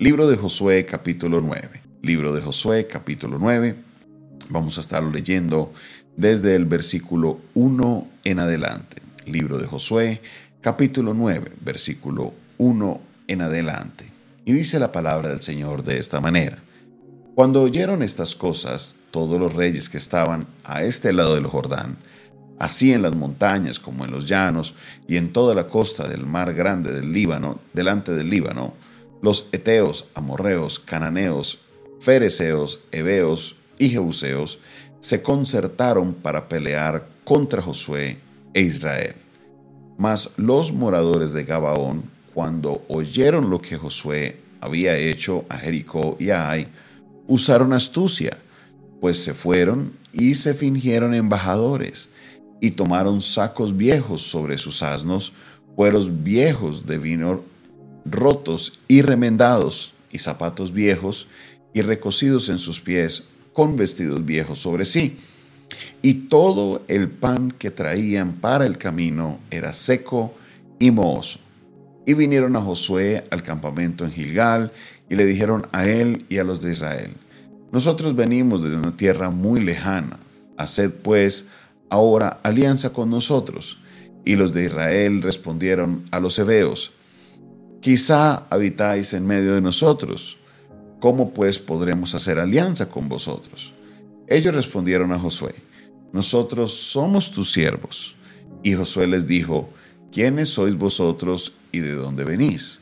Libro 0.00 0.28
de 0.28 0.36
Josué 0.36 0.86
capítulo 0.86 1.40
9. 1.40 1.82
Libro 2.02 2.32
de 2.32 2.40
Josué 2.40 2.86
capítulo 2.86 3.36
9. 3.40 3.74
Vamos 4.48 4.78
a 4.78 4.80
estarlo 4.80 5.10
leyendo 5.10 5.72
desde 6.16 6.54
el 6.54 6.66
versículo 6.66 7.40
1 7.54 8.06
en 8.22 8.38
adelante. 8.38 9.02
Libro 9.26 9.58
de 9.58 9.66
Josué 9.66 10.22
capítulo 10.60 11.14
9, 11.14 11.50
versículo 11.62 12.32
1 12.58 13.00
en 13.26 13.42
adelante. 13.42 14.04
Y 14.44 14.52
dice 14.52 14.78
la 14.78 14.92
palabra 14.92 15.30
del 15.30 15.40
Señor 15.40 15.82
de 15.82 15.98
esta 15.98 16.20
manera. 16.20 16.62
Cuando 17.34 17.62
oyeron 17.62 18.04
estas 18.04 18.36
cosas, 18.36 18.94
todos 19.10 19.40
los 19.40 19.52
reyes 19.54 19.88
que 19.88 19.98
estaban 19.98 20.46
a 20.62 20.84
este 20.84 21.12
lado 21.12 21.34
del 21.34 21.48
Jordán, 21.48 21.96
así 22.60 22.92
en 22.92 23.02
las 23.02 23.16
montañas 23.16 23.80
como 23.80 24.04
en 24.04 24.12
los 24.12 24.28
llanos 24.28 24.76
y 25.08 25.16
en 25.16 25.32
toda 25.32 25.56
la 25.56 25.66
costa 25.66 26.06
del 26.06 26.24
mar 26.24 26.54
grande 26.54 26.92
del 26.92 27.12
Líbano, 27.12 27.58
delante 27.72 28.14
del 28.14 28.30
Líbano, 28.30 28.74
los 29.20 29.48
eteos, 29.52 30.06
amorreos, 30.14 30.78
cananeos, 30.78 31.58
fereceos, 32.00 32.80
heveos 32.92 33.56
y 33.78 33.90
jebuseos 33.90 34.58
se 35.00 35.22
concertaron 35.22 36.14
para 36.14 36.48
pelear 36.48 37.08
contra 37.24 37.62
Josué 37.62 38.18
e 38.54 38.62
Israel. 38.62 39.14
Mas 39.96 40.30
los 40.36 40.72
moradores 40.72 41.32
de 41.32 41.44
Gabaón, 41.44 42.04
cuando 42.34 42.84
oyeron 42.88 43.50
lo 43.50 43.60
que 43.60 43.76
Josué 43.76 44.40
había 44.60 44.96
hecho 44.96 45.44
a 45.48 45.58
Jericó 45.58 46.16
y 46.20 46.30
a 46.30 46.50
Ai, 46.50 46.68
usaron 47.26 47.72
astucia, 47.72 48.38
pues 49.00 49.22
se 49.22 49.34
fueron 49.34 49.92
y 50.12 50.34
se 50.34 50.54
fingieron 50.54 51.14
embajadores 51.14 52.08
y 52.60 52.72
tomaron 52.72 53.20
sacos 53.20 53.76
viejos 53.76 54.22
sobre 54.22 54.58
sus 54.58 54.82
asnos, 54.82 55.32
cueros 55.76 56.24
viejos 56.24 56.86
de 56.86 56.98
vino 56.98 57.42
rotos 58.04 58.80
y 58.88 59.02
remendados, 59.02 59.94
y 60.10 60.18
zapatos 60.18 60.72
viejos 60.72 61.28
y 61.74 61.82
recocidos 61.82 62.48
en 62.48 62.58
sus 62.58 62.80
pies, 62.80 63.24
con 63.52 63.76
vestidos 63.76 64.24
viejos 64.24 64.58
sobre 64.58 64.84
sí. 64.84 65.16
Y 66.02 66.14
todo 66.28 66.82
el 66.88 67.10
pan 67.10 67.50
que 67.50 67.70
traían 67.70 68.34
para 68.34 68.66
el 68.66 68.78
camino 68.78 69.38
era 69.50 69.72
seco 69.72 70.34
y 70.78 70.90
mohoso. 70.90 71.40
Y 72.06 72.14
vinieron 72.14 72.56
a 72.56 72.62
Josué 72.62 73.26
al 73.30 73.42
campamento 73.42 74.04
en 74.04 74.12
Gilgal, 74.12 74.72
y 75.10 75.16
le 75.16 75.26
dijeron 75.26 75.66
a 75.72 75.86
él 75.86 76.26
y 76.28 76.38
a 76.38 76.44
los 76.44 76.62
de 76.62 76.72
Israel, 76.72 77.12
Nosotros 77.72 78.16
venimos 78.16 78.62
de 78.62 78.74
una 78.74 78.96
tierra 78.96 79.30
muy 79.30 79.60
lejana, 79.60 80.18
haced 80.56 80.90
pues 80.90 81.46
ahora 81.90 82.40
alianza 82.42 82.92
con 82.92 83.10
nosotros. 83.10 83.78
Y 84.24 84.36
los 84.36 84.52
de 84.52 84.64
Israel 84.64 85.22
respondieron 85.22 86.04
a 86.10 86.20
los 86.20 86.38
hebeos, 86.38 86.92
Quizá 87.80 88.46
habitáis 88.50 89.14
en 89.14 89.24
medio 89.24 89.54
de 89.54 89.60
nosotros, 89.60 90.36
¿cómo 90.98 91.32
pues 91.32 91.60
podremos 91.60 92.12
hacer 92.16 92.40
alianza 92.40 92.90
con 92.90 93.08
vosotros? 93.08 93.72
Ellos 94.26 94.52
respondieron 94.52 95.12
a 95.12 95.18
Josué, 95.18 95.54
Nosotros 96.12 96.72
somos 96.72 97.30
tus 97.30 97.52
siervos. 97.52 98.16
Y 98.64 98.74
Josué 98.74 99.06
les 99.06 99.28
dijo, 99.28 99.68
¿quiénes 100.10 100.48
sois 100.48 100.74
vosotros 100.74 101.52
y 101.70 101.78
de 101.78 101.94
dónde 101.94 102.24
venís? 102.24 102.80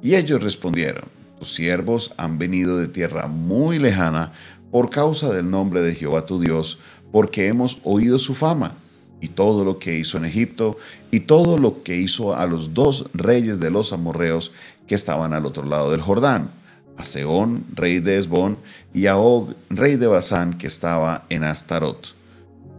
Y 0.00 0.14
ellos 0.14 0.42
respondieron, 0.42 1.08
tus 1.38 1.52
siervos 1.52 2.12
han 2.16 2.38
venido 2.38 2.78
de 2.78 2.86
tierra 2.86 3.26
muy 3.26 3.80
lejana 3.80 4.32
por 4.70 4.90
causa 4.90 5.32
del 5.32 5.50
nombre 5.50 5.80
de 5.80 5.94
Jehová 5.94 6.26
tu 6.26 6.38
Dios, 6.38 6.78
porque 7.10 7.48
hemos 7.48 7.80
oído 7.82 8.18
su 8.18 8.34
fama 8.34 8.76
y 9.20 9.28
todo 9.28 9.64
lo 9.64 9.78
que 9.78 9.98
hizo 9.98 10.18
en 10.18 10.24
Egipto 10.24 10.76
y 11.10 11.20
todo 11.20 11.58
lo 11.58 11.82
que 11.82 11.96
hizo 11.96 12.34
a 12.34 12.46
los 12.46 12.74
dos 12.74 13.08
reyes 13.14 13.60
de 13.60 13.70
los 13.70 13.92
amorreos 13.92 14.52
que 14.86 14.94
estaban 14.94 15.32
al 15.32 15.46
otro 15.46 15.64
lado 15.64 15.90
del 15.90 16.00
Jordán, 16.00 16.50
a 16.96 17.04
Seón, 17.04 17.64
rey 17.74 18.00
de 18.00 18.18
Esbón, 18.18 18.58
y 18.94 19.06
a 19.06 19.16
Og, 19.16 19.54
rey 19.70 19.96
de 19.96 20.06
Basán, 20.06 20.54
que 20.54 20.66
estaba 20.66 21.26
en 21.28 21.44
Astarot. 21.44 22.14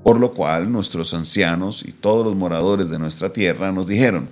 Por 0.04 0.20
lo 0.20 0.34
cual 0.34 0.72
nuestros 0.72 1.14
ancianos 1.14 1.84
y 1.86 1.92
todos 1.92 2.26
los 2.26 2.36
moradores 2.36 2.90
de 2.90 3.00
nuestra 3.00 3.34
tierra 3.34 3.72
nos 3.72 3.88
dijeron, 3.88 4.30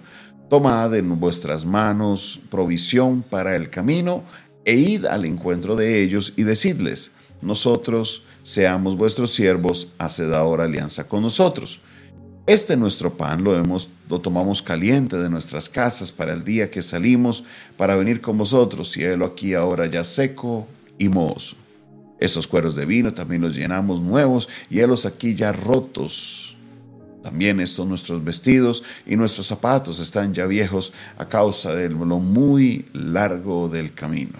Tomad 0.49 0.95
en 0.95 1.19
vuestras 1.19 1.65
manos 1.65 2.39
provisión 2.49 3.23
para 3.23 3.55
el 3.55 3.69
camino 3.69 4.23
e 4.63 4.75
id 4.75 5.05
al 5.05 5.25
encuentro 5.25 5.75
de 5.75 6.03
ellos 6.03 6.33
y 6.35 6.43
decidles, 6.43 7.11
nosotros 7.41 8.23
seamos 8.43 8.95
vuestros 8.95 9.33
siervos, 9.33 9.89
haced 9.97 10.31
ahora 10.33 10.65
alianza 10.65 11.07
con 11.07 11.23
nosotros. 11.23 11.81
Este 12.47 12.77
nuestro 12.77 13.17
pan 13.17 13.43
lo, 13.43 13.57
hemos, 13.57 13.89
lo 14.07 14.21
tomamos 14.21 14.61
caliente 14.61 15.17
de 15.17 15.31
nuestras 15.31 15.67
casas 15.67 16.11
para 16.11 16.33
el 16.33 16.43
día 16.43 16.69
que 16.69 16.83
salimos 16.83 17.43
para 17.75 17.95
venir 17.95 18.21
con 18.21 18.37
vosotros, 18.37 18.95
y 18.97 19.03
helo 19.03 19.25
aquí 19.25 19.55
ahora 19.55 19.87
ya 19.87 20.03
seco 20.03 20.67
y 20.99 21.09
mozo. 21.09 21.55
Estos 22.19 22.45
cueros 22.45 22.75
de 22.75 22.85
vino 22.85 23.15
también 23.15 23.41
los 23.41 23.55
llenamos 23.55 23.99
nuevos, 23.99 24.47
y 24.69 24.79
helos 24.79 25.07
aquí 25.07 25.33
ya 25.33 25.51
rotos. 25.53 26.55
También 27.23 27.59
estos 27.59 27.87
nuestros 27.87 28.23
vestidos 28.23 28.83
y 29.07 29.15
nuestros 29.15 29.47
zapatos 29.47 29.97
están 29.99 30.31
ya 30.31 30.45
viejos 30.45 30.93
a 31.17 31.27
causa 31.27 31.73
de 31.73 31.89
lo 31.89 32.19
muy 32.19 32.85
largo 32.93 33.69
del 33.69 33.95
camino. 33.95 34.37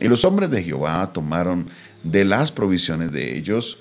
Y 0.00 0.08
los 0.08 0.24
hombres 0.24 0.48
de 0.48 0.62
Jehová 0.62 1.12
tomaron 1.12 1.68
de 2.02 2.24
las 2.24 2.50
provisiones 2.50 3.12
de 3.12 3.36
ellos 3.36 3.80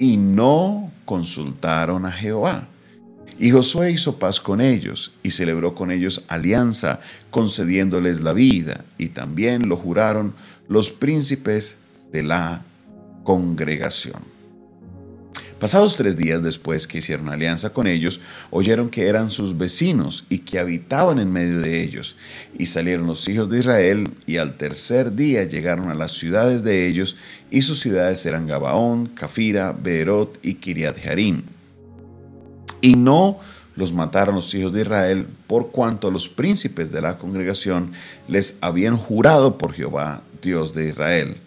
y 0.00 0.16
no 0.16 0.90
consultaron 1.04 2.04
a 2.04 2.10
Jehová. 2.10 2.66
Y 3.38 3.50
Josué 3.50 3.92
hizo 3.92 4.18
paz 4.18 4.40
con 4.40 4.60
ellos 4.60 5.12
y 5.22 5.30
celebró 5.30 5.74
con 5.74 5.90
ellos 5.90 6.22
alianza, 6.28 7.00
concediéndoles 7.30 8.20
la 8.20 8.32
vida, 8.32 8.84
y 8.98 9.08
también 9.08 9.68
lo 9.68 9.76
juraron 9.76 10.34
los 10.68 10.90
príncipes 10.90 11.78
de 12.12 12.22
la 12.22 12.64
congregación. 13.24 14.32
Pasados 15.62 15.96
tres 15.96 16.16
días 16.16 16.42
después 16.42 16.88
que 16.88 16.98
hicieron 16.98 17.28
alianza 17.28 17.70
con 17.70 17.86
ellos, 17.86 18.20
oyeron 18.50 18.90
que 18.90 19.06
eran 19.06 19.30
sus 19.30 19.56
vecinos 19.56 20.24
y 20.28 20.40
que 20.40 20.58
habitaban 20.58 21.20
en 21.20 21.32
medio 21.32 21.60
de 21.60 21.80
ellos. 21.80 22.16
Y 22.58 22.66
salieron 22.66 23.06
los 23.06 23.28
hijos 23.28 23.48
de 23.48 23.60
Israel 23.60 24.10
y 24.26 24.38
al 24.38 24.56
tercer 24.56 25.14
día 25.14 25.44
llegaron 25.44 25.88
a 25.88 25.94
las 25.94 26.14
ciudades 26.14 26.64
de 26.64 26.88
ellos 26.88 27.14
y 27.48 27.62
sus 27.62 27.78
ciudades 27.78 28.26
eran 28.26 28.48
Gabaón, 28.48 29.06
Cafira, 29.06 29.70
Beerot 29.70 30.40
y 30.42 30.54
Kiriat 30.54 30.98
Jearim. 30.98 31.42
Y 32.82 32.96
no 32.96 33.38
los 33.74 33.94
mataron 33.94 34.34
los 34.34 34.54
hijos 34.54 34.74
de 34.74 34.82
Israel 34.82 35.26
por 35.46 35.70
cuanto 35.70 36.10
los 36.10 36.28
príncipes 36.28 36.92
de 36.92 37.00
la 37.00 37.16
congregación 37.16 37.92
les 38.28 38.58
habían 38.60 38.98
jurado 38.98 39.56
por 39.56 39.72
Jehová, 39.72 40.22
Dios 40.42 40.74
de 40.74 40.88
Israel. 40.90 41.38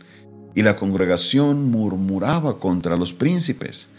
Y 0.56 0.64
la 0.64 0.76
congregación 0.76 1.70
murmuraba 1.70 2.58
contra 2.58 2.98
los 2.98 3.14
príncipes. 3.14 3.90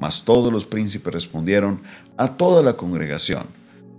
Mas 0.00 0.24
todos 0.24 0.50
los 0.50 0.64
príncipes 0.64 1.12
respondieron 1.12 1.82
a 2.16 2.36
toda 2.36 2.62
la 2.62 2.74
congregación, 2.74 3.46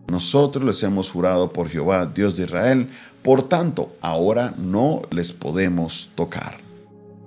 nosotros 0.08 0.64
les 0.64 0.84
hemos 0.84 1.10
jurado 1.10 1.52
por 1.52 1.68
Jehová, 1.70 2.06
Dios 2.06 2.38
de 2.38 2.44
Israel, 2.44 2.90
por 3.24 3.50
tanto, 3.50 3.96
ahora 4.02 4.54
no 4.56 5.02
les 5.10 5.32
podemos 5.32 6.12
tocar. 6.14 6.65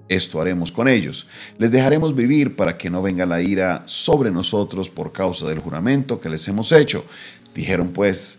Esto 0.09 0.41
haremos 0.41 0.73
con 0.73 0.89
ellos. 0.89 1.27
Les 1.59 1.71
dejaremos 1.71 2.15
vivir 2.15 2.57
para 2.57 2.79
que 2.79 2.91
no 2.91 3.03
venga 3.03 3.27
la 3.27 3.43
ira 3.43 3.83
sobre 3.87 4.31
nosotros 4.31 4.89
por 4.89 5.13
causa 5.13 5.47
del 5.47 5.59
juramento 5.59 6.21
que 6.21 6.31
les 6.31 6.47
hemos 6.49 6.73
hecho. 6.73 7.05
Dijeron 7.55 7.93
pues 7.93 8.39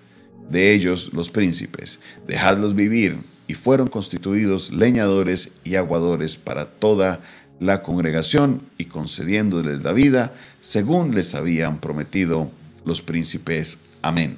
de 0.49 0.73
ellos 0.73 1.13
los 1.13 1.29
príncipes, 1.29 1.99
dejadlos 2.27 2.73
vivir, 2.73 3.19
y 3.49 3.55
fueron 3.55 3.87
constituidos 3.87 4.71
leñadores 4.71 5.51
y 5.63 5.75
aguadores 5.75 6.37
para 6.37 6.65
toda 6.65 7.19
la 7.59 7.81
congregación 7.81 8.61
y 8.77 8.85
concediéndoles 8.85 9.83
la 9.83 9.91
vida 9.91 10.33
según 10.59 11.15
les 11.15 11.33
habían 11.33 11.79
prometido 11.79 12.51
los 12.85 13.01
príncipes. 13.01 13.79
Amén. 14.03 14.37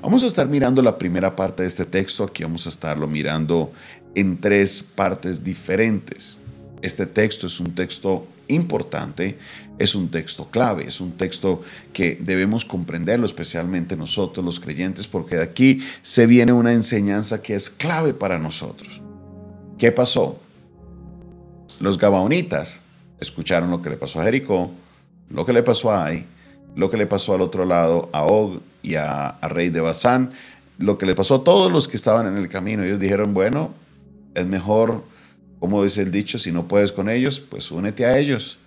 Vamos 0.00 0.24
a 0.24 0.26
estar 0.26 0.48
mirando 0.48 0.80
la 0.80 0.96
primera 0.96 1.36
parte 1.36 1.62
de 1.62 1.68
este 1.68 1.84
texto, 1.84 2.24
aquí 2.24 2.42
vamos 2.42 2.64
a 2.66 2.70
estarlo 2.70 3.06
mirando 3.06 3.72
en 4.14 4.40
tres 4.40 4.82
partes 4.82 5.44
diferentes. 5.44 6.38
Este 6.82 7.06
texto 7.06 7.46
es 7.46 7.60
un 7.60 7.74
texto 7.74 8.26
importante, 8.48 9.38
es 9.78 9.94
un 9.94 10.10
texto 10.10 10.48
clave, 10.50 10.84
es 10.86 11.00
un 11.00 11.12
texto 11.12 11.62
que 11.92 12.18
debemos 12.20 12.64
comprenderlo, 12.64 13.26
especialmente 13.26 13.96
nosotros 13.96 14.44
los 14.44 14.60
creyentes, 14.60 15.06
porque 15.06 15.36
de 15.36 15.42
aquí 15.42 15.80
se 16.02 16.26
viene 16.26 16.52
una 16.52 16.72
enseñanza 16.72 17.42
que 17.42 17.54
es 17.54 17.70
clave 17.70 18.14
para 18.14 18.38
nosotros. 18.38 19.00
¿Qué 19.78 19.92
pasó? 19.92 20.38
Los 21.78 21.98
gabaonitas 21.98 22.82
escucharon 23.20 23.70
lo 23.70 23.80
que 23.80 23.90
le 23.90 23.96
pasó 23.96 24.20
a 24.20 24.24
Jericó, 24.24 24.70
lo 25.30 25.46
que 25.46 25.52
le 25.52 25.62
pasó 25.62 25.90
a 25.90 26.06
Ai, 26.06 26.26
lo 26.74 26.90
que 26.90 26.96
le 26.96 27.06
pasó 27.06 27.34
al 27.34 27.40
otro 27.40 27.64
lado 27.64 28.10
a 28.12 28.24
Og 28.24 28.60
y 28.82 28.94
a, 28.96 29.38
Rey 29.42 29.70
de 29.70 29.80
Basán, 29.80 30.32
lo 30.78 30.98
que 30.98 31.06
le 31.06 31.14
pasó 31.14 31.36
a 31.36 31.44
todos 31.44 31.70
los 31.70 31.88
que 31.88 31.96
estaban 31.96 32.26
en 32.26 32.36
el 32.36 32.48
camino. 32.48 32.82
Ellos 32.82 33.00
dijeron, 33.00 33.34
bueno, 33.34 33.72
es 34.34 34.46
mejor, 34.46 35.04
como 35.60 35.84
dice 35.84 36.00
el 36.02 36.10
dicho, 36.10 36.38
si 36.38 36.50
no 36.50 36.66
puedes 36.66 36.90
con 36.90 37.08
ellos, 37.08 37.38
pues 37.38 37.70
únete 37.70 38.06
a 38.06 38.18
ellos. 38.18 38.58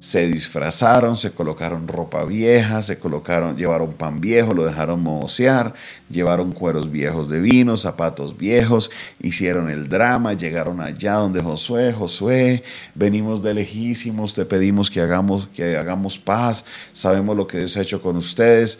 se 0.00 0.28
disfrazaron, 0.28 1.16
se 1.16 1.32
colocaron 1.32 1.88
ropa 1.88 2.24
vieja, 2.24 2.82
se 2.82 3.00
colocaron, 3.00 3.56
llevaron 3.56 3.94
pan 3.94 4.20
viejo, 4.20 4.54
lo 4.54 4.64
dejaron 4.64 5.00
mocear, 5.02 5.74
llevaron 6.08 6.52
cueros 6.52 6.88
viejos 6.92 7.28
de 7.28 7.40
vino, 7.40 7.76
zapatos 7.76 8.36
viejos, 8.36 8.92
hicieron 9.20 9.68
el 9.68 9.88
drama, 9.88 10.34
llegaron 10.34 10.80
allá 10.80 11.14
donde 11.14 11.42
Josué, 11.42 11.92
Josué, 11.92 12.62
venimos 12.94 13.42
de 13.42 13.54
lejísimos, 13.54 14.34
te 14.34 14.44
pedimos 14.44 14.88
que 14.88 15.00
hagamos, 15.00 15.48
que 15.48 15.76
hagamos 15.76 16.16
paz, 16.16 16.64
sabemos 16.92 17.36
lo 17.36 17.48
que 17.48 17.58
Dios 17.58 17.76
ha 17.76 17.82
hecho 17.82 18.00
con 18.00 18.16
ustedes, 18.16 18.78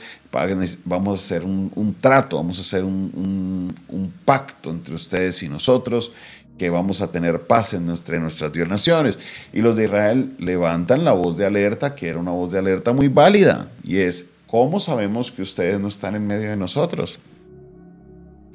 vamos 0.84 1.20
a 1.20 1.24
hacer 1.24 1.44
un, 1.44 1.96
trato, 2.00 2.36
vamos 2.36 2.58
a 2.58 2.60
hacer 2.60 2.84
un, 2.84 3.74
un 3.88 4.12
pacto 4.24 4.70
entre 4.70 4.94
ustedes 4.94 5.42
y 5.42 5.48
nosotros 5.48 6.12
que 6.58 6.68
vamos 6.68 7.00
a 7.00 7.10
tener 7.10 7.46
paz 7.46 7.72
en 7.72 7.86
nuestra, 7.86 8.18
nuestras 8.18 8.52
dos 8.52 8.68
naciones. 8.68 9.18
Y 9.52 9.62
los 9.62 9.76
de 9.76 9.84
Israel 9.84 10.34
levantan 10.38 11.04
la 11.04 11.12
voz 11.12 11.36
de 11.36 11.46
alerta, 11.46 11.94
que 11.94 12.08
era 12.08 12.18
una 12.18 12.32
voz 12.32 12.52
de 12.52 12.58
alerta 12.58 12.92
muy 12.92 13.08
válida, 13.08 13.70
y 13.84 13.98
es, 13.98 14.26
¿cómo 14.46 14.80
sabemos 14.80 15.32
que 15.32 15.42
ustedes 15.42 15.80
no 15.80 15.88
están 15.88 16.14
en 16.14 16.26
medio 16.26 16.50
de 16.50 16.56
nosotros? 16.56 17.18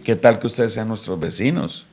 ¿Qué 0.03 0.15
tal 0.15 0.37
que 0.37 0.47
ustedes 0.47 0.73
sean 0.73 0.89
nuestros 0.89 1.19
vecinos? 1.19 1.85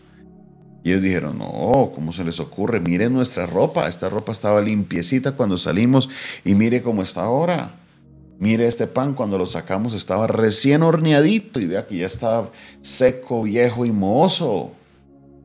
Y 0.83 0.91
ellos 0.91 1.03
dijeron, 1.03 1.39
no, 1.39 1.93
¿cómo 1.95 2.13
se 2.13 2.25
les 2.25 2.41
ocurre? 2.41 2.81
Miren 2.81 3.13
nuestra 3.13 3.47
ropa, 3.47 3.87
esta 3.87 4.09
ropa 4.09 4.33
estaba 4.33 4.61
limpiecita 4.61 5.33
cuando 5.33 5.59
salimos 5.59 6.09
y 6.45 6.55
mire 6.55 6.83
cómo 6.83 7.03
está 7.03 7.23
ahora. 7.23 7.75
Mire 8.39 8.67
este 8.67 8.87
pan 8.87 9.13
cuando 9.13 9.37
lo 9.37 9.45
sacamos 9.45 9.93
estaba 9.93 10.27
recién 10.27 10.83
horneadito 10.83 11.61
y 11.61 11.67
vea 11.67 11.87
que 11.87 11.99
ya 11.99 12.07
estaba 12.07 12.51
seco, 12.81 13.43
viejo 13.43 13.85
y 13.85 13.93
mohoso. 13.93 14.73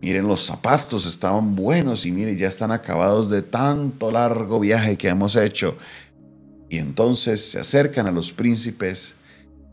Miren, 0.05 0.27
los 0.27 0.45
zapatos 0.45 1.07
estaban 1.07 1.55
buenos 1.55 2.05
y 2.05 2.11
miren, 2.11 2.37
ya 2.37 2.47
están 2.47 2.71
acabados 2.71 3.27
de 3.27 3.41
tanto 3.41 4.11
largo 4.11 4.59
viaje 4.59 4.99
que 4.99 5.09
hemos 5.09 5.35
hecho. 5.35 5.75
Y 6.69 6.77
entonces 6.77 7.49
se 7.49 7.59
acercan 7.59 8.05
a 8.05 8.11
los 8.11 8.31
príncipes 8.31 9.15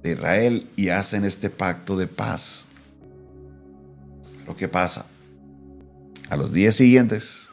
de 0.02 0.12
Israel 0.12 0.70
y 0.74 0.88
hacen 0.88 1.26
este 1.26 1.50
pacto 1.50 1.98
de 1.98 2.06
paz. 2.06 2.66
Pero 4.38 4.56
¿qué 4.56 4.68
pasa? 4.68 5.04
A 6.30 6.36
los 6.38 6.50
días 6.50 6.76
siguientes, 6.76 7.50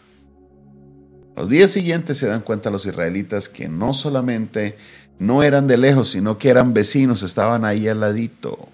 los 1.36 1.50
días 1.50 1.72
siguientes 1.72 2.18
se 2.18 2.28
dan 2.28 2.40
cuenta 2.40 2.70
los 2.70 2.86
israelitas 2.86 3.50
que 3.50 3.68
no 3.68 3.94
solamente 3.94 4.78
no 5.20 5.44
eran 5.44 5.68
de 5.68 5.76
lejos, 5.76 6.12
sino 6.12 6.38
que 6.38 6.48
eran 6.48 6.74
vecinos, 6.74 7.24
estaban 7.24 7.66
ahí 7.66 7.90
al 7.90 8.00
ladito 8.00 8.70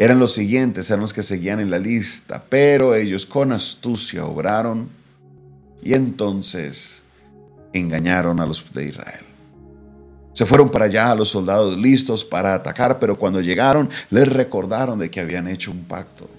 eran 0.00 0.18
los 0.18 0.32
siguientes, 0.32 0.88
eran 0.90 1.02
los 1.02 1.12
que 1.12 1.22
seguían 1.22 1.60
en 1.60 1.68
la 1.68 1.78
lista, 1.78 2.42
pero 2.48 2.94
ellos 2.94 3.26
con 3.26 3.52
astucia 3.52 4.24
obraron 4.24 4.88
y 5.82 5.92
entonces 5.92 7.02
engañaron 7.74 8.40
a 8.40 8.46
los 8.46 8.64
de 8.72 8.86
Israel. 8.86 9.26
Se 10.32 10.46
fueron 10.46 10.70
para 10.70 10.86
allá 10.86 11.14
los 11.14 11.28
soldados 11.28 11.78
listos 11.78 12.24
para 12.24 12.54
atacar, 12.54 12.98
pero 12.98 13.18
cuando 13.18 13.42
llegaron 13.42 13.90
les 14.08 14.26
recordaron 14.26 14.98
de 14.98 15.10
que 15.10 15.20
habían 15.20 15.46
hecho 15.46 15.70
un 15.70 15.84
pacto. 15.84 16.30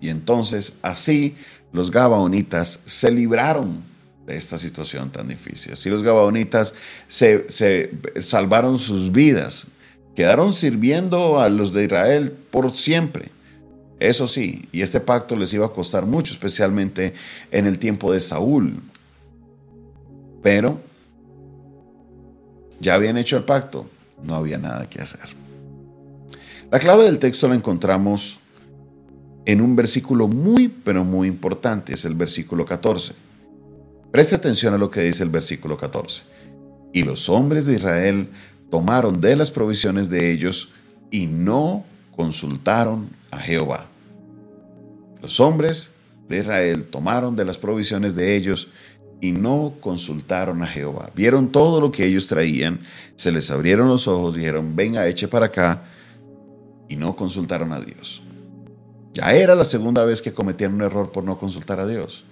Y 0.00 0.08
entonces 0.08 0.78
así 0.80 1.36
los 1.70 1.90
gabaonitas 1.90 2.80
se 2.86 3.10
libraron 3.10 3.82
de 4.26 4.38
esta 4.38 4.56
situación 4.56 5.12
tan 5.12 5.28
difícil. 5.28 5.74
Así 5.74 5.90
los 5.90 6.02
gabaonitas 6.02 6.72
se, 7.08 7.44
se 7.50 7.90
salvaron 8.22 8.78
sus 8.78 9.12
vidas 9.12 9.66
Quedaron 10.14 10.52
sirviendo 10.52 11.40
a 11.40 11.48
los 11.48 11.72
de 11.72 11.84
Israel 11.84 12.32
por 12.50 12.72
siempre. 12.74 13.30
Eso 13.98 14.26
sí, 14.26 14.68
y 14.72 14.82
este 14.82 15.00
pacto 15.00 15.36
les 15.36 15.52
iba 15.54 15.66
a 15.66 15.72
costar 15.72 16.06
mucho, 16.06 16.32
especialmente 16.32 17.14
en 17.50 17.66
el 17.66 17.78
tiempo 17.78 18.12
de 18.12 18.20
Saúl. 18.20 18.82
Pero 20.42 20.80
ya 22.80 22.94
habían 22.94 23.16
hecho 23.16 23.36
el 23.36 23.44
pacto, 23.44 23.86
no 24.22 24.34
había 24.34 24.58
nada 24.58 24.90
que 24.90 25.00
hacer. 25.00 25.28
La 26.70 26.78
clave 26.78 27.04
del 27.04 27.18
texto 27.18 27.48
la 27.48 27.54
encontramos 27.54 28.38
en 29.44 29.60
un 29.60 29.76
versículo 29.76 30.28
muy, 30.28 30.68
pero 30.68 31.04
muy 31.04 31.28
importante, 31.28 31.94
es 31.94 32.04
el 32.04 32.14
versículo 32.14 32.64
14. 32.64 33.14
Preste 34.10 34.34
atención 34.34 34.74
a 34.74 34.78
lo 34.78 34.90
que 34.90 35.00
dice 35.00 35.22
el 35.22 35.30
versículo 35.30 35.76
14. 35.76 36.22
Y 36.92 37.02
los 37.02 37.28
hombres 37.28 37.66
de 37.66 37.74
Israel 37.74 38.28
tomaron 38.72 39.20
de 39.20 39.36
las 39.36 39.50
provisiones 39.50 40.08
de 40.08 40.32
ellos 40.32 40.72
y 41.10 41.26
no 41.26 41.84
consultaron 42.16 43.10
a 43.30 43.36
Jehová. 43.36 43.86
Los 45.20 45.40
hombres 45.40 45.90
de 46.30 46.38
Israel 46.38 46.84
tomaron 46.84 47.36
de 47.36 47.44
las 47.44 47.58
provisiones 47.58 48.14
de 48.14 48.34
ellos 48.34 48.70
y 49.20 49.32
no 49.32 49.74
consultaron 49.78 50.62
a 50.62 50.66
Jehová. 50.66 51.10
Vieron 51.14 51.52
todo 51.52 51.82
lo 51.82 51.92
que 51.92 52.06
ellos 52.06 52.28
traían, 52.28 52.80
se 53.14 53.30
les 53.30 53.50
abrieron 53.50 53.88
los 53.88 54.08
ojos, 54.08 54.36
dijeron, 54.36 54.74
venga, 54.74 55.06
eche 55.06 55.28
para 55.28 55.46
acá, 55.46 55.82
y 56.88 56.96
no 56.96 57.14
consultaron 57.14 57.74
a 57.74 57.80
Dios. 57.80 58.22
Ya 59.12 59.34
era 59.34 59.54
la 59.54 59.66
segunda 59.66 60.02
vez 60.06 60.22
que 60.22 60.32
cometían 60.32 60.72
un 60.72 60.80
error 60.80 61.12
por 61.12 61.24
no 61.24 61.36
consultar 61.36 61.78
a 61.78 61.86
Dios. 61.86 62.24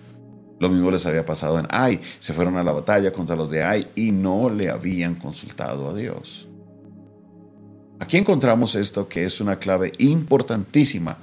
Lo 0.60 0.68
mismo 0.68 0.90
les 0.90 1.06
había 1.06 1.24
pasado 1.24 1.58
en 1.58 1.66
Ai. 1.70 2.00
Se 2.18 2.34
fueron 2.34 2.56
a 2.58 2.62
la 2.62 2.72
batalla 2.72 3.12
contra 3.12 3.34
los 3.34 3.50
de 3.50 3.62
Ai 3.64 3.88
y 3.96 4.12
no 4.12 4.50
le 4.50 4.70
habían 4.70 5.14
consultado 5.14 5.88
a 5.88 5.94
Dios. 5.94 6.46
Aquí 7.98 8.18
encontramos 8.18 8.74
esto 8.74 9.08
que 9.08 9.24
es 9.24 9.40
una 9.40 9.58
clave 9.58 9.92
importantísima 9.98 11.18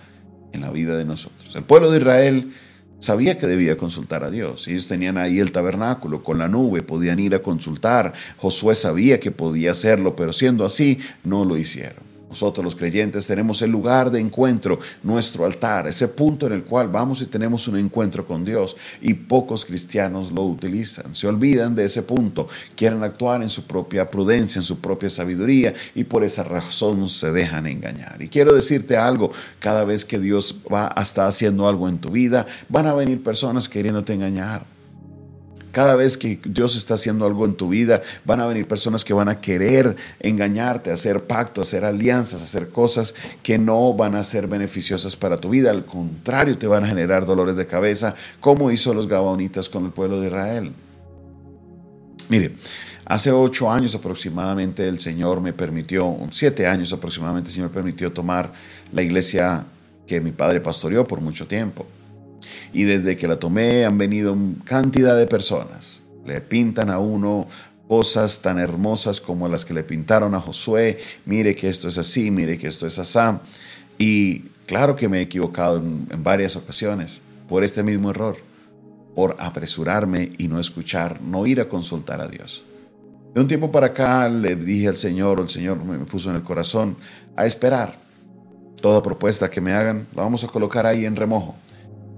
en 0.52 0.62
la 0.62 0.72
vida 0.72 0.98
de 0.98 1.06
nosotros. 1.06 1.56
El 1.56 1.64
pueblo 1.64 1.92
de 1.92 2.00
Israel 2.00 2.52
sabía 3.00 3.38
que 3.38 3.46
debía 3.46 3.78
consultar 3.78 4.24
a 4.24 4.32
Dios. 4.32 4.68
Ellos 4.68 4.88
tenían 4.88 5.20
ahí 5.20 5.40
el 5.40 5.52
tabernáculo 5.52 6.24
con 6.24 6.40
la 6.40 6.48
nube, 6.48 6.82
podían 6.82 7.20
ir 7.20 7.36
a 7.36 7.44
consultar. 7.44 8.14
Josué 8.38 8.74
sabía 8.74 9.20
que 9.20 9.30
podía 9.30 9.72
hacerlo, 9.72 10.16
pero 10.16 10.34
siendo 10.34 10.66
así, 10.66 11.00
no 11.24 11.46
lo 11.46 11.58
hicieron. 11.58 12.07
Nosotros 12.38 12.64
los 12.64 12.76
creyentes 12.76 13.26
tenemos 13.26 13.64
el 13.64 13.72
lugar 13.72 14.12
de 14.12 14.20
encuentro, 14.20 14.78
nuestro 15.02 15.44
altar, 15.44 15.88
ese 15.88 16.08
punto 16.08 16.46
en 16.46 16.54
el 16.54 16.66
cual 16.66 16.88
vamos 16.88 17.20
y 17.24 17.26
tenemos 17.26 17.68
un 17.68 17.80
encuentro 17.80 18.28
con 18.28 18.46
Dios 18.46 18.76
y 19.02 19.16
pocos 19.16 19.66
cristianos 19.66 20.32
lo 20.32 20.44
utilizan. 20.44 21.16
Se 21.16 21.26
olvidan 21.26 21.74
de 21.74 21.86
ese 21.86 22.04
punto, 22.04 22.48
quieren 22.76 23.04
actuar 23.04 23.42
en 23.42 23.50
su 23.50 23.66
propia 23.66 24.12
prudencia, 24.12 24.60
en 24.60 24.64
su 24.64 24.80
propia 24.80 25.10
sabiduría 25.10 25.74
y 25.96 26.04
por 26.04 26.24
esa 26.24 26.44
razón 26.44 27.10
se 27.10 27.32
dejan 27.32 27.66
engañar. 27.66 28.22
Y 28.22 28.30
quiero 28.30 28.54
decirte 28.54 28.98
algo, 28.98 29.32
cada 29.58 29.84
vez 29.84 30.06
que 30.06 30.20
Dios 30.20 30.60
va 30.72 30.94
a 30.96 31.02
estar 31.02 31.28
haciendo 31.28 31.68
algo 31.68 31.90
en 31.90 31.98
tu 31.98 32.12
vida, 32.12 32.46
van 32.70 32.86
a 32.86 32.94
venir 32.94 33.24
personas 33.24 33.68
queriéndote 33.68 34.14
engañar 34.14 34.77
cada 35.78 35.96
vez 35.96 36.18
que 36.18 36.40
Dios 36.44 36.76
está 36.76 36.96
haciendo 36.96 37.24
algo 37.28 37.46
en 37.46 37.54
tu 37.54 37.70
vida, 37.70 38.02
van 38.26 38.42
a 38.42 38.48
venir 38.48 38.68
personas 38.68 39.06
que 39.06 39.14
van 39.14 39.30
a 39.30 39.40
querer 39.40 39.96
engañarte, 40.20 40.90
hacer 40.90 41.28
pactos, 41.28 41.68
hacer 41.68 41.86
alianzas, 41.86 42.42
hacer 42.42 42.70
cosas 42.70 43.14
que 43.44 43.60
no 43.60 43.94
van 43.94 44.16
a 44.16 44.24
ser 44.24 44.48
beneficiosas 44.48 45.16
para 45.16 45.38
tu 45.38 45.52
vida. 45.52 45.70
Al 45.70 45.86
contrario, 45.86 46.58
te 46.58 46.66
van 46.66 46.84
a 46.84 46.88
generar 46.88 47.28
dolores 47.28 47.56
de 47.56 47.68
cabeza, 47.68 48.16
como 48.40 48.72
hizo 48.72 48.92
los 48.96 49.08
Gabaonitas 49.08 49.70
con 49.70 49.86
el 49.86 49.92
pueblo 49.92 50.20
de 50.20 50.30
Israel. 50.30 50.72
Mire, 52.28 52.56
hace 53.06 53.32
ocho 53.32 53.70
años 53.70 53.94
aproximadamente 53.94 54.88
el 54.88 55.00
Señor 55.00 55.42
me 55.42 55.54
permitió, 55.54 56.18
siete 56.32 56.66
años 56.66 56.92
aproximadamente 56.92 57.52
el 57.52 57.54
Señor 57.54 57.70
me 57.70 57.76
permitió 57.76 58.12
tomar 58.12 58.52
la 58.92 59.04
iglesia 59.04 59.64
que 60.08 60.20
mi 60.22 60.32
padre 60.32 60.60
pastoreó 60.60 61.06
por 61.06 61.22
mucho 61.22 61.46
tiempo. 61.46 61.86
Y 62.74 62.84
desde 62.84 63.18
que 63.18 63.28
la 63.28 63.38
tomé 63.38 63.86
han 63.86 63.98
venido 63.98 64.36
cantidad 64.64 65.18
de 65.18 65.28
personas. 65.28 66.04
Le 66.26 66.42
pintan 66.42 66.90
a 66.90 67.00
uno 67.00 67.48
cosas 67.88 68.42
tan 68.42 68.60
hermosas 68.60 69.22
como 69.22 69.48
las 69.48 69.66
que 69.66 69.74
le 69.74 69.84
pintaron 69.84 70.36
a 70.36 70.42
Josué. 70.42 70.98
Mire 71.26 71.56
que 71.56 71.70
esto 71.70 71.88
es 71.88 71.98
así, 71.98 72.32
mire 72.32 72.58
que 72.58 72.68
esto 72.68 72.86
es 72.86 73.00
así. 73.00 73.20
Y 73.98 74.40
claro 74.66 74.96
que 74.96 75.10
me 75.10 75.20
he 75.20 75.22
equivocado 75.22 75.78
en, 75.78 76.08
en 76.12 76.24
varias 76.24 76.56
ocasiones 76.56 77.22
por 77.48 77.64
este 77.64 77.84
mismo 77.84 78.12
error, 78.12 78.38
por 79.16 79.36
apresurarme 79.40 80.32
y 80.38 80.48
no 80.48 80.60
escuchar, 80.60 81.22
no 81.22 81.48
ir 81.48 81.62
a 81.62 81.70
consultar 81.70 82.22
a 82.22 82.28
Dios. 82.28 82.64
De 83.34 83.42
un 83.42 83.48
tiempo 83.48 83.72
para 83.72 83.88
acá 83.88 84.28
le 84.30 84.56
dije 84.56 84.88
al 84.88 84.96
Señor, 84.96 85.40
o 85.40 85.44
el 85.44 85.50
Señor 85.50 85.84
me 85.84 85.98
puso 86.06 86.30
en 86.30 86.38
el 86.38 86.44
corazón, 86.44 86.98
a 87.36 87.46
esperar. 87.46 88.00
Toda 88.82 89.02
propuesta 89.02 89.50
que 89.50 89.62
me 89.62 89.74
hagan 89.74 90.08
la 90.16 90.24
vamos 90.24 90.44
a 90.44 90.48
colocar 90.48 90.86
ahí 90.86 91.06
en 91.06 91.16
remojo. 91.16 91.56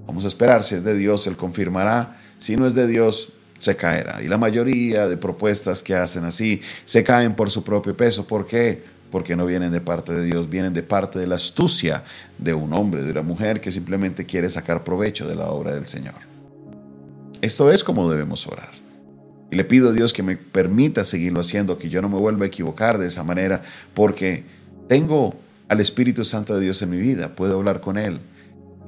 Vamos 0.10 0.26
a 0.26 0.28
esperar, 0.28 0.64
si 0.64 0.74
es 0.74 0.84
de 0.84 0.98
Dios, 0.98 1.28
Él 1.28 1.38
confirmará, 1.38 2.18
si 2.40 2.58
no 2.58 2.66
es 2.66 2.74
de 2.74 2.88
Dios, 2.88 3.30
se 3.60 3.76
caerá. 3.76 4.24
Y 4.24 4.28
la 4.28 4.40
mayoría 4.40 5.08
de 5.08 5.18
propuestas 5.18 5.84
que 5.84 5.94
hacen 5.94 6.26
así 6.26 6.62
se 6.84 7.04
caen 7.04 7.36
por 7.36 7.52
su 7.52 7.64
propio 7.64 7.96
peso. 7.96 8.26
¿Por 8.26 8.48
qué? 8.48 8.84
Porque 9.12 9.36
no 9.36 9.46
vienen 9.46 9.72
de 9.72 9.82
parte 9.82 10.12
de 10.12 10.26
Dios, 10.26 10.50
vienen 10.50 10.74
de 10.74 10.82
parte 10.82 11.20
de 11.20 11.28
la 11.28 11.36
astucia 11.36 12.04
de 12.40 12.56
un 12.56 12.74
hombre, 12.74 13.04
de 13.04 13.12
una 13.12 13.22
mujer 13.22 13.62
que 13.62 13.70
simplemente 13.70 14.26
quiere 14.26 14.50
sacar 14.50 14.84
provecho 14.84 15.28
de 15.28 15.36
la 15.36 15.52
obra 15.52 15.76
del 15.76 15.86
Señor. 15.86 16.16
Esto 17.40 17.72
es 17.72 17.84
como 17.84 18.10
debemos 18.10 18.48
orar. 18.48 18.72
Y 19.52 19.58
le 19.58 19.64
pido 19.64 19.90
a 19.90 19.94
Dios 19.94 20.12
que 20.12 20.24
me 20.24 20.38
permita 20.38 21.06
seguirlo 21.06 21.42
haciendo, 21.42 21.78
que 21.78 21.88
yo 21.88 22.02
no 22.02 22.10
me 22.10 22.18
vuelva 22.18 22.46
a 22.46 22.48
equivocar 22.48 22.98
de 22.98 23.06
esa 23.06 23.22
manera, 23.22 23.62
porque 23.94 24.44
tengo 24.88 25.36
al 25.68 25.80
Espíritu 25.80 26.26
Santo 26.26 26.56
de 26.56 26.62
Dios 26.62 26.82
en 26.82 26.90
mi 26.90 26.98
vida, 26.98 27.36
puedo 27.36 27.58
hablar 27.58 27.80
con 27.80 28.00
Él 28.00 28.20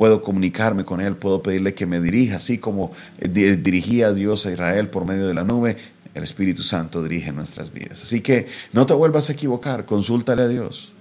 puedo 0.02 0.24
comunicarme 0.24 0.84
con 0.84 1.00
Él, 1.00 1.16
puedo 1.16 1.44
pedirle 1.44 1.76
que 1.76 1.86
me 1.86 2.02
dirija, 2.02 2.38
así 2.38 2.58
como 2.58 2.92
dirigía 3.20 4.08
a 4.08 4.14
Dios 4.14 4.48
a 4.48 4.52
Israel 4.52 4.90
por 4.90 5.06
medio 5.06 5.28
de 5.28 5.36
la 5.36 5.44
nube, 5.44 5.78
el 6.16 6.24
Espíritu 6.24 6.64
Santo 6.64 7.04
dirige 7.04 7.32
nuestras 7.32 7.72
vidas. 7.72 8.02
Así 8.02 8.22
que 8.22 8.48
no 8.74 8.88
te 8.88 8.96
vuelvas 8.96 9.30
a 9.30 9.34
equivocar, 9.34 9.86
consúltale 9.86 10.42
a 10.42 10.48
Dios. 10.48 10.92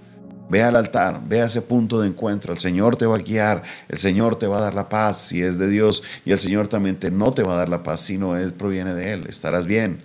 Ve 0.51 0.61
al 0.61 0.75
altar, 0.75 1.19
ve 1.27 1.41
a 1.41 1.45
ese 1.45 1.63
punto 1.63 1.99
de 1.99 2.09
encuentro. 2.09 2.53
El 2.53 2.59
Señor 2.59 2.95
te 2.95 3.07
va 3.07 3.15
a 3.15 3.19
guiar, 3.23 3.63
el 3.89 3.97
Señor 3.97 4.35
te 4.35 4.45
va 4.45 4.59
a 4.59 4.61
dar 4.61 4.75
la 4.75 4.87
paz 4.87 5.17
si 5.17 5.41
es 5.41 5.57
de 5.57 5.67
Dios 5.67 6.03
y 6.23 6.31
el 6.31 6.37
Señor 6.37 6.67
también 6.67 6.97
te, 6.97 7.09
no 7.09 7.33
te 7.33 7.41
va 7.41 7.55
a 7.55 7.57
dar 7.57 7.69
la 7.69 7.81
paz 7.81 8.01
si 8.01 8.19
no 8.19 8.37
es, 8.37 8.51
proviene 8.51 8.93
de 8.93 9.13
Él. 9.13 9.25
Estarás 9.27 9.65
bien, 9.65 10.03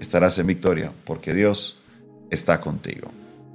estarás 0.00 0.38
en 0.38 0.48
victoria 0.48 0.92
porque 1.06 1.32
Dios 1.32 1.78
está 2.30 2.60
contigo. 2.60 3.08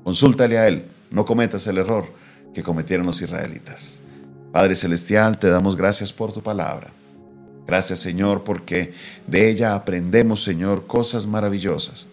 Consúltale 0.03 0.57
a 0.57 0.67
Él, 0.67 0.85
no 1.11 1.25
cometas 1.25 1.67
el 1.67 1.77
error 1.77 2.11
que 2.55 2.63
cometieron 2.63 3.05
los 3.05 3.21
israelitas. 3.21 4.01
Padre 4.51 4.75
Celestial, 4.75 5.37
te 5.37 5.49
damos 5.49 5.75
gracias 5.75 6.11
por 6.11 6.31
tu 6.31 6.41
palabra. 6.41 6.89
Gracias 7.67 7.99
Señor 7.99 8.43
porque 8.43 8.93
de 9.27 9.49
ella 9.49 9.75
aprendemos 9.75 10.43
Señor 10.43 10.87
cosas 10.87 11.27
maravillosas. 11.27 12.07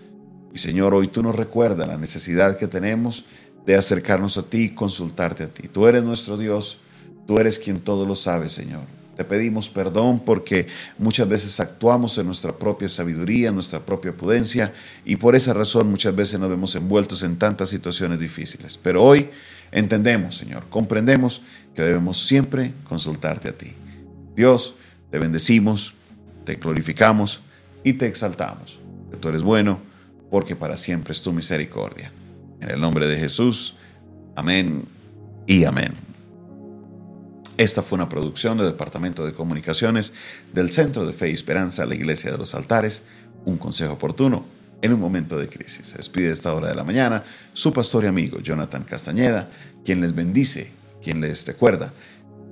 Y 0.52 0.58
Señor, 0.58 0.94
hoy 0.94 1.08
tú 1.08 1.22
nos 1.22 1.34
recuerdas 1.34 1.88
la 1.88 1.96
necesidad 1.96 2.58
que 2.58 2.66
tenemos 2.66 3.24
de 3.64 3.74
acercarnos 3.74 4.38
a 4.38 4.42
ti 4.42 4.64
y 4.64 4.74
consultarte 4.74 5.44
a 5.44 5.48
ti. 5.48 5.68
Tú 5.68 5.86
eres 5.86 6.02
nuestro 6.02 6.36
Dios, 6.36 6.78
tú 7.26 7.38
eres 7.38 7.58
quien 7.58 7.80
todo 7.80 8.06
lo 8.06 8.14
sabe, 8.14 8.48
Señor. 8.48 8.82
Te 9.16 9.24
pedimos 9.24 9.70
perdón 9.70 10.20
porque 10.20 10.66
muchas 10.98 11.26
veces 11.26 11.58
actuamos 11.58 12.18
en 12.18 12.26
nuestra 12.26 12.52
propia 12.52 12.88
sabiduría, 12.88 13.48
en 13.48 13.54
nuestra 13.54 13.80
propia 13.80 14.14
prudencia 14.14 14.74
y 15.06 15.16
por 15.16 15.34
esa 15.34 15.54
razón 15.54 15.90
muchas 15.90 16.14
veces 16.14 16.38
nos 16.38 16.50
vemos 16.50 16.74
envueltos 16.74 17.22
en 17.22 17.36
tantas 17.36 17.70
situaciones 17.70 18.20
difíciles. 18.20 18.76
Pero 18.76 19.02
hoy 19.02 19.30
entendemos, 19.72 20.36
Señor, 20.36 20.66
comprendemos 20.68 21.40
que 21.74 21.82
debemos 21.82 22.26
siempre 22.26 22.74
consultarte 22.84 23.48
a 23.48 23.56
ti. 23.56 23.72
Dios, 24.36 24.74
te 25.10 25.18
bendecimos, 25.18 25.94
te 26.44 26.56
glorificamos 26.56 27.40
y 27.82 27.94
te 27.94 28.06
exaltamos. 28.06 28.78
Que 29.10 29.16
tú 29.16 29.28
eres 29.28 29.42
bueno 29.42 29.80
porque 30.30 30.56
para 30.56 30.76
siempre 30.76 31.12
es 31.12 31.22
tu 31.22 31.32
misericordia. 31.32 32.12
En 32.60 32.70
el 32.70 32.80
nombre 32.80 33.06
de 33.06 33.16
Jesús, 33.16 33.76
amén 34.34 34.84
y 35.46 35.64
amén. 35.64 36.05
Esta 37.58 37.82
fue 37.82 37.96
una 37.96 38.08
producción 38.08 38.58
del 38.58 38.66
Departamento 38.66 39.24
de 39.24 39.32
Comunicaciones 39.32 40.12
del 40.52 40.72
Centro 40.72 41.06
de 41.06 41.14
Fe 41.14 41.30
y 41.30 41.32
Esperanza, 41.32 41.86
la 41.86 41.94
Iglesia 41.94 42.30
de 42.30 42.36
los 42.36 42.54
Altares, 42.54 43.04
un 43.46 43.56
consejo 43.56 43.94
oportuno 43.94 44.44
en 44.82 44.92
un 44.92 45.00
momento 45.00 45.38
de 45.38 45.48
crisis. 45.48 45.88
Se 45.88 45.96
despide 45.96 46.30
esta 46.30 46.52
hora 46.52 46.68
de 46.68 46.74
la 46.74 46.84
mañana 46.84 47.24
su 47.54 47.72
pastor 47.72 48.04
y 48.04 48.08
amigo 48.08 48.40
Jonathan 48.40 48.84
Castañeda, 48.84 49.48
quien 49.86 50.02
les 50.02 50.14
bendice, 50.14 50.70
quien 51.02 51.22
les 51.22 51.46
recuerda 51.46 51.94